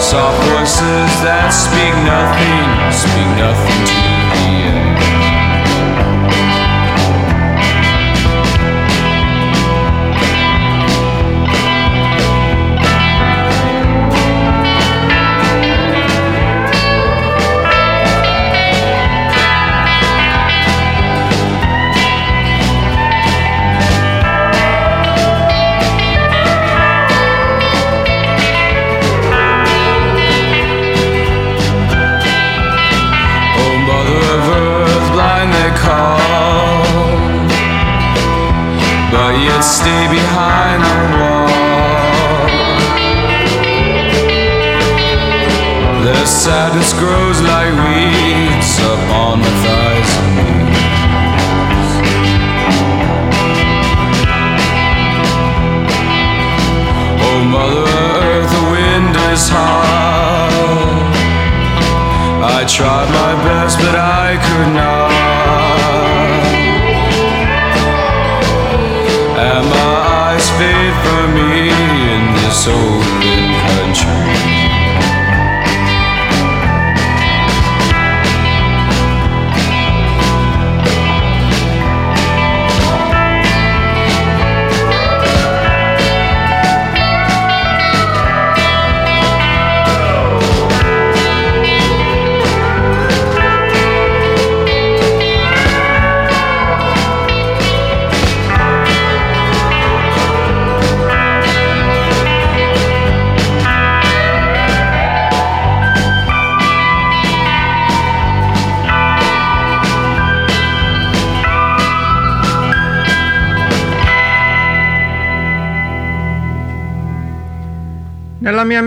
[0.00, 3.65] Soft voices that speak nothing, speak nothing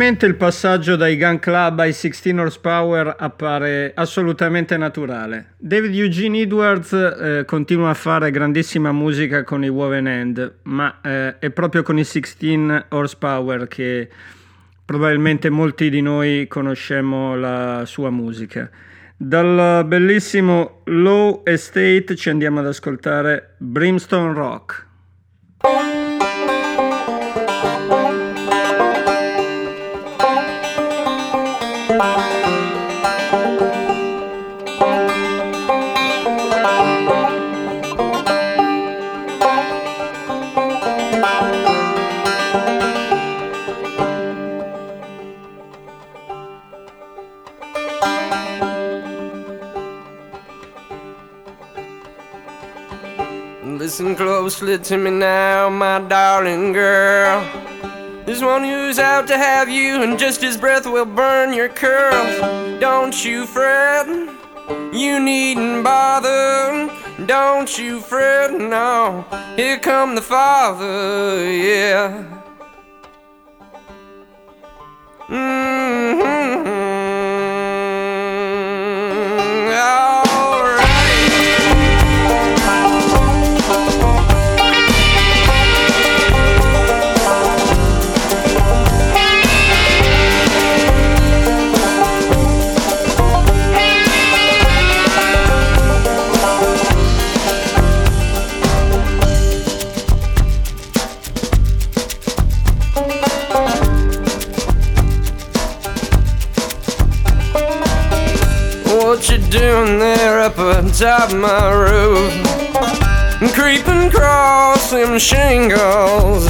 [0.10, 5.54] Nella mia mente il passaggio dai gun club ai 16 horsepower appare assolutamente naturale.
[5.58, 11.38] David Eugene Edwards eh, continua a fare grandissima musica con i Woven End, ma eh,
[11.38, 14.10] è proprio con i 16 horsepower che
[14.84, 18.68] probabilmente molti di noi conosciamo la sua musica.
[19.16, 24.88] Dal bellissimo Low Estate ci andiamo ad ascoltare Brimstone Rock.
[54.00, 57.44] Listen closely to me now, my darling girl.
[58.26, 62.80] There's one who's out to have you, and just his breath will burn your curls.
[62.80, 64.08] Don't you fret,
[64.94, 66.90] you needn't bother.
[67.26, 69.26] Don't you fret, no.
[69.58, 72.24] Here come the father, yeah.
[75.28, 76.79] Mm-hmm.
[111.00, 112.34] Top my roof?
[113.54, 116.46] Creeping across them shingles.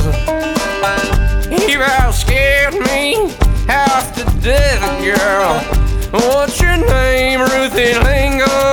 [1.52, 3.30] You about scared me
[3.68, 5.60] half to death, girl.
[6.12, 8.69] What's your name, Ruthie Lingo?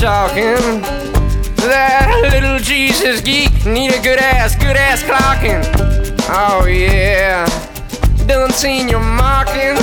[0.00, 0.80] Talking.
[1.68, 5.60] That little Jesus geek need a good ass, good ass clocking.
[6.30, 7.44] Oh yeah,
[8.26, 9.76] done seen you mocking.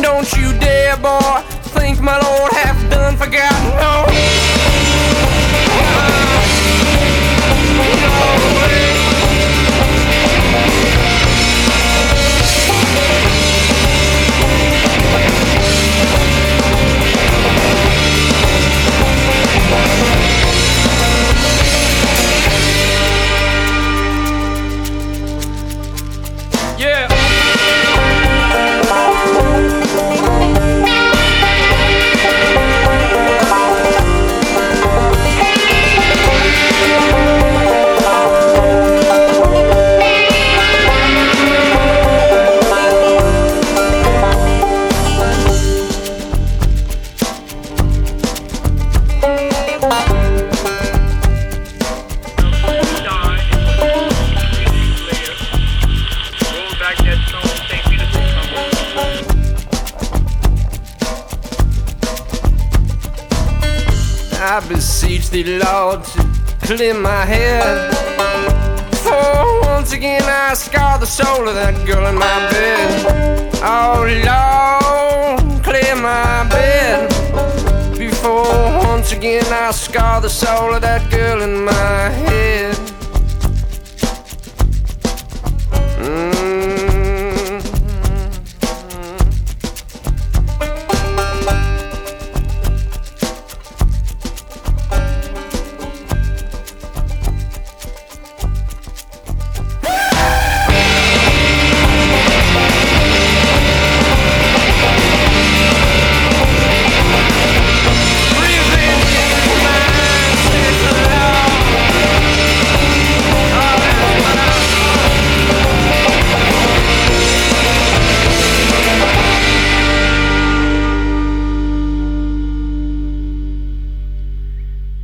[0.00, 1.42] Don't you dare, boy,
[1.76, 3.76] think my lord hath done forgotten.
[3.76, 4.51] No
[66.72, 67.94] to clear my head.
[69.04, 73.50] For once again I scar the soul of that girl in my bed.
[73.62, 74.00] Oh
[74.30, 77.08] Lord, clear my bed
[77.98, 78.44] before
[78.86, 82.91] once again I scar the soul of that girl in my head.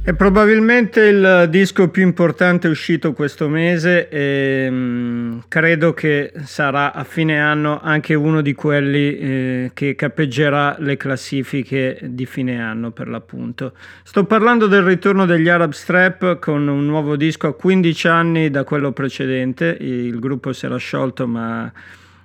[0.09, 7.05] È probabilmente il disco più importante uscito questo mese e mh, credo che sarà a
[7.05, 13.09] fine anno anche uno di quelli eh, che capeggerà le classifiche di fine anno per
[13.09, 13.75] l'appunto.
[14.03, 18.65] Sto parlando del ritorno degli Arab Strap con un nuovo disco a 15 anni da
[18.65, 21.71] quello precedente, il gruppo si era sciolto ma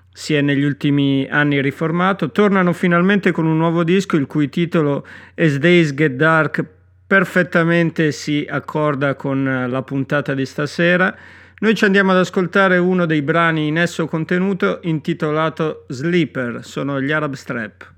[0.10, 5.05] si è negli ultimi anni riformato, tornano finalmente con un nuovo disco il cui titolo
[5.35, 11.15] As Days Get Dark perfettamente si accorda con la puntata di stasera.
[11.59, 17.11] Noi ci andiamo ad ascoltare uno dei brani in esso contenuto intitolato Sleeper, sono gli
[17.11, 17.91] Arab Strap.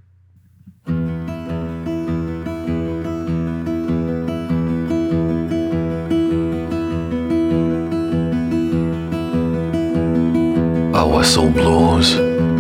[10.92, 12.16] A whistle blows,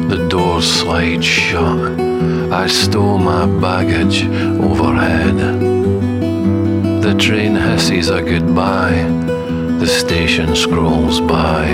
[0.07, 1.99] the doors slide shut.
[2.51, 4.25] I stow my baggage
[4.59, 5.74] overhead.
[7.05, 9.03] The train hisses a goodbye.
[9.79, 11.65] The station scrolls by.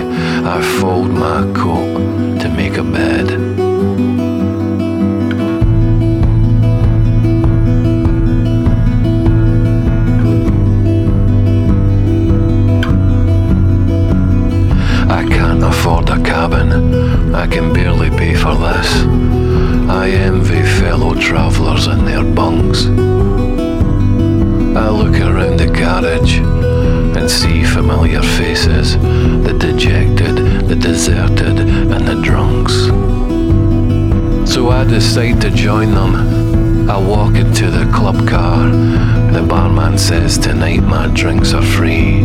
[0.44, 3.32] I fold my coat to make a bed.
[15.10, 17.34] I can't afford a cabin.
[17.34, 19.06] I can barely pay for this.
[19.90, 23.21] I envy fellow travellers in their bunks.
[24.74, 32.22] I look around the garage and see familiar faces the dejected, the deserted, and the
[32.22, 32.74] drunks.
[34.50, 36.90] So I decide to join them.
[36.90, 38.70] I walk into the club car.
[38.70, 42.24] The barman says tonight my drinks are free.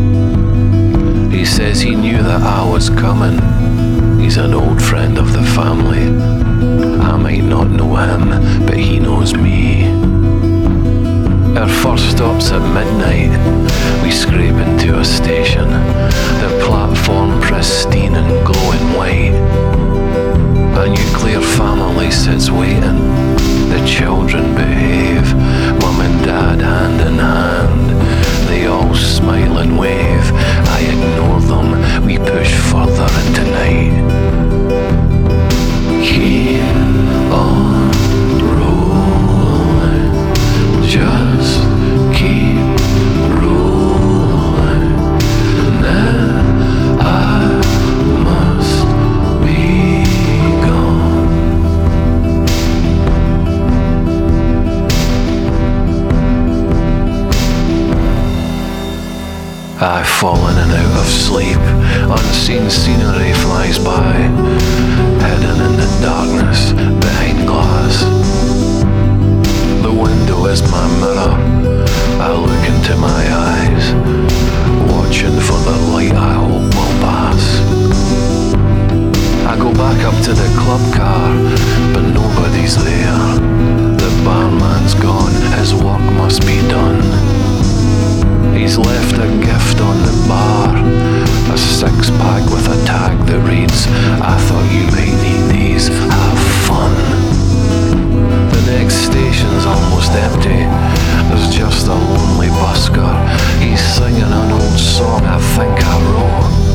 [1.36, 4.20] He says he knew that I was coming.
[4.20, 6.06] He's an old friend of the family.
[7.01, 10.06] I might not know him, but he knows me.
[11.57, 13.33] Our first stop's at midnight.
[14.03, 15.70] We scrape into a station.
[16.43, 19.33] The platform pristine and glowing white.
[20.77, 22.99] A nuclear family sits waiting.
[23.70, 25.35] The children behave.
[25.81, 28.49] Mum and dad hand in hand.
[28.51, 30.31] They all smile and wave.
[30.77, 32.05] I ignore them.
[32.05, 33.97] We push further into night.
[36.05, 37.76] Keep on
[59.78, 61.59] I've fallen and out of sleep.
[62.09, 64.12] Unseen scenery flies by,
[65.20, 68.01] hidden in the darkness behind glass.
[69.82, 71.86] The window is my mirror.
[72.23, 73.93] I look into my eyes,
[74.93, 77.61] watching for the light I hope will pass.
[79.47, 81.35] I go back up to the club car,
[81.93, 83.36] but nobody's there.
[84.01, 87.56] The barman's gone, his work must be done.
[88.57, 90.74] He's left a gift on the bar,
[91.53, 93.87] a six pack with a tag that reads,
[94.20, 96.93] I thought you might need these, have fun.
[98.51, 100.65] The next station's almost empty,
[101.28, 103.12] there's just a lonely busker.
[103.61, 106.65] He's singing an old song I think I wrote.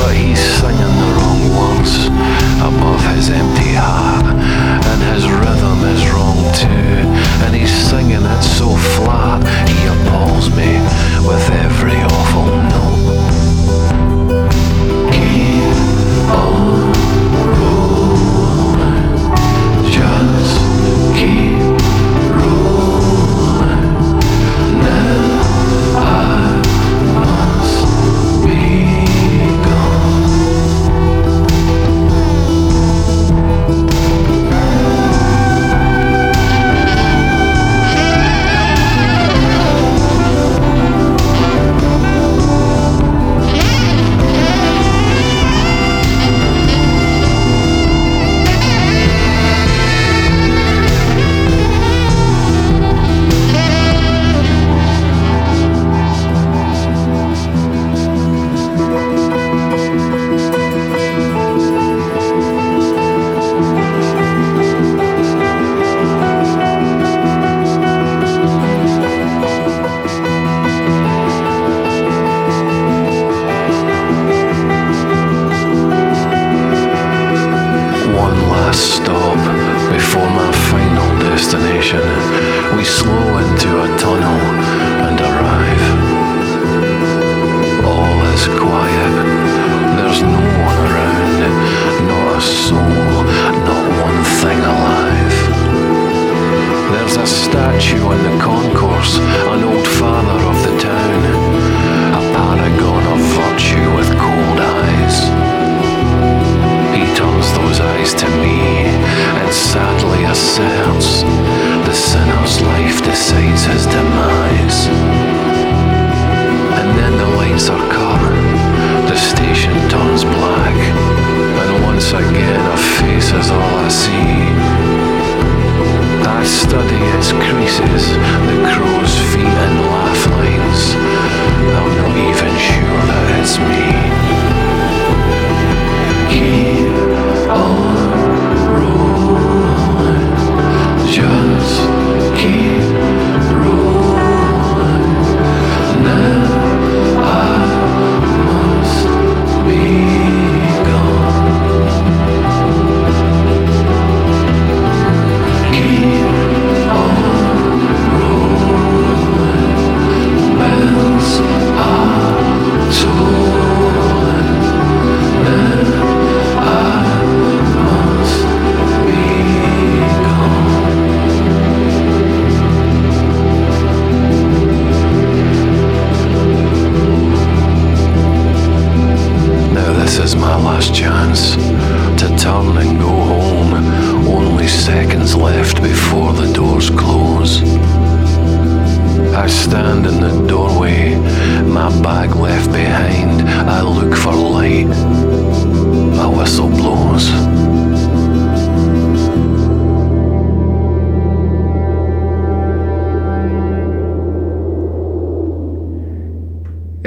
[0.00, 2.06] But he's singing the wrong words
[2.64, 4.26] above his empty heart,
[4.90, 7.04] and his rhythm is wrong too.
[7.44, 10.72] And he's singing it so flat, he appalls me
[11.28, 13.29] with every awful note.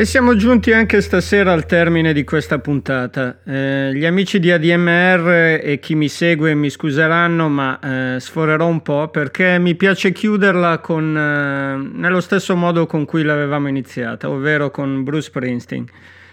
[0.04, 3.38] E siamo giunti anche stasera al termine di questa puntata.
[3.46, 8.82] Eh, gli amici di ADMR e chi mi segue mi scuseranno, ma eh, sforerò un
[8.82, 14.72] po' perché mi piace chiuderla con, eh, nello stesso modo con cui l'avevamo iniziata, ovvero
[14.72, 15.86] con Bruce Springsteen.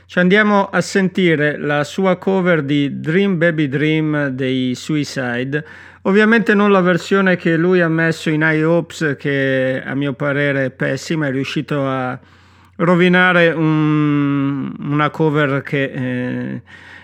[0.05, 5.65] Ci andiamo a sentire la sua cover di Dream Baby Dream dei Suicide.
[6.03, 10.65] Ovviamente non la versione che lui ha messo in I Hopes, che a mio parere
[10.65, 12.19] è pessima, è riuscito a
[12.81, 16.63] rovinare un- una cover che eh,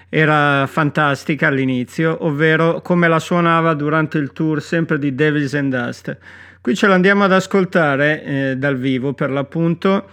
[0.09, 6.17] era fantastica all'inizio, ovvero come la suonava durante il tour sempre di Devils and Dust.
[6.61, 10.09] Qui ce l'andiamo ad ascoltare eh, dal vivo per l'appunto,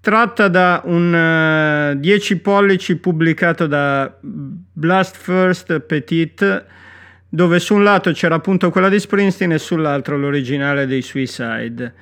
[0.00, 6.64] tratta da un eh, 10 pollici pubblicato da Blast First Petit,
[7.28, 11.94] dove su un lato c'era appunto quella di Springsteen e sull'altro l'originale dei Suicide.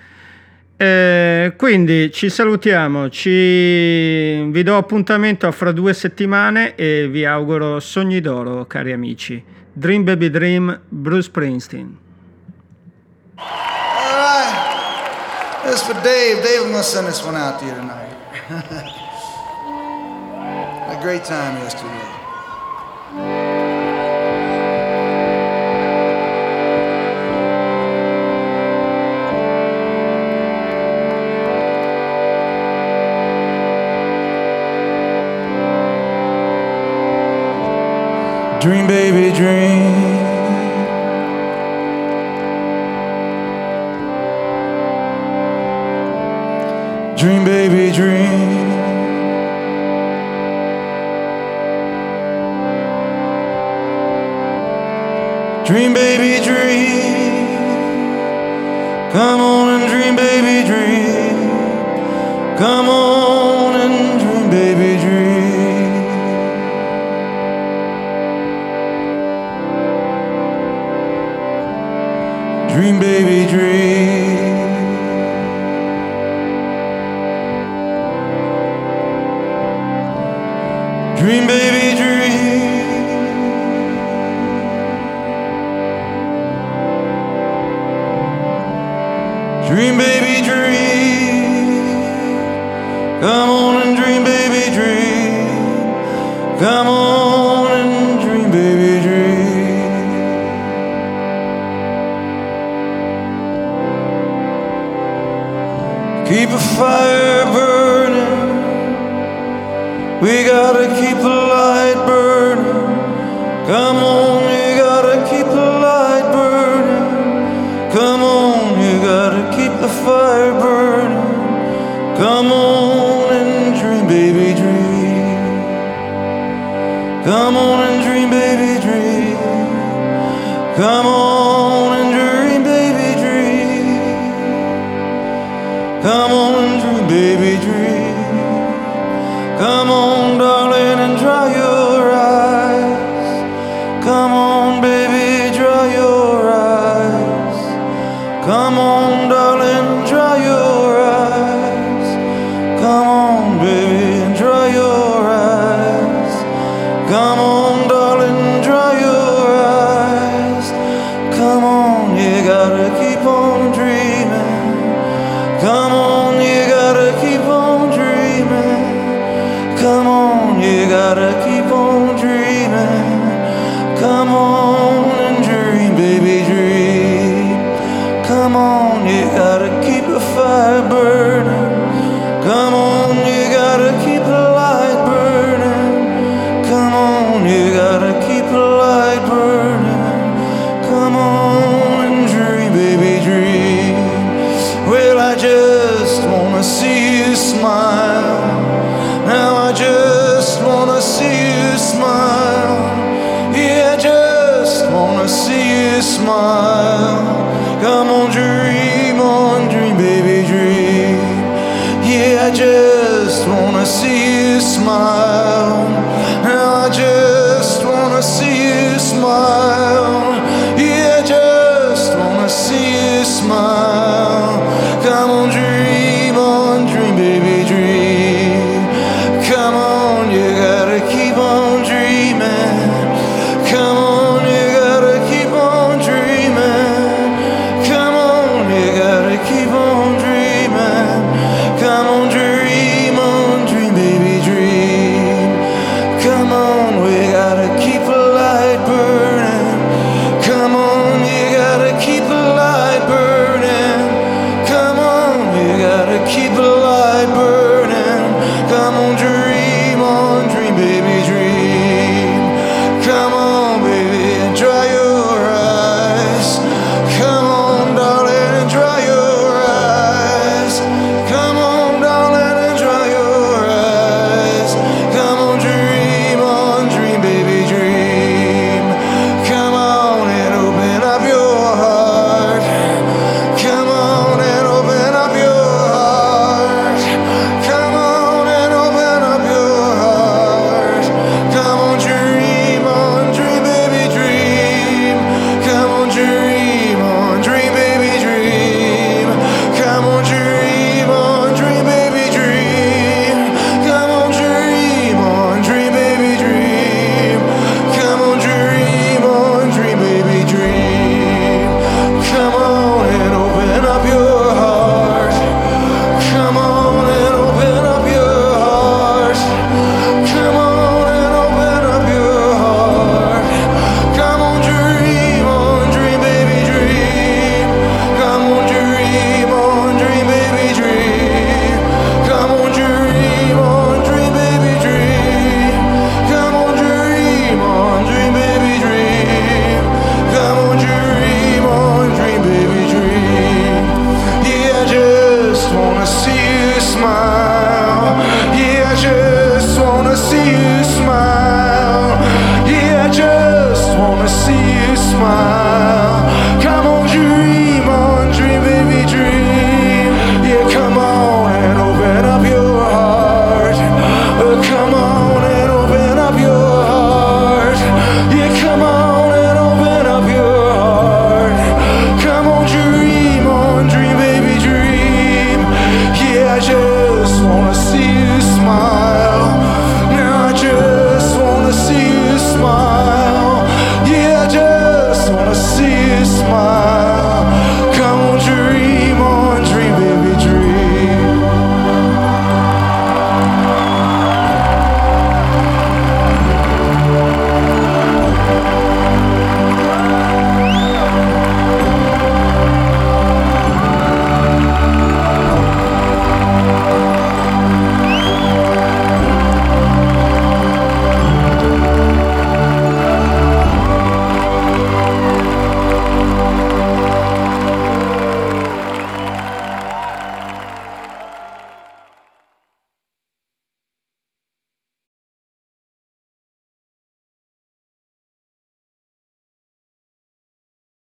[0.81, 3.29] Eh, quindi ci salutiamo, ci...
[3.29, 9.43] vi do appuntamento fra due settimane e vi auguro sogni d'oro, cari amici.
[9.73, 11.99] Dream Baby Dream, Bruce Springsteen.
[13.35, 13.45] All
[14.15, 15.65] right.
[15.65, 16.43] This is for Dave.
[16.43, 18.15] Dave, I'm to send this one out to you tonight.
[20.91, 21.98] A great time yesterday.
[38.61, 39.95] Dream, baby, dream.
[47.17, 48.49] Dream, baby, dream.
[55.65, 57.47] Dream, baby, dream.
[59.13, 61.49] Come on and dream, baby, dream.
[62.59, 63.38] Come on
[73.49, 73.88] Dream,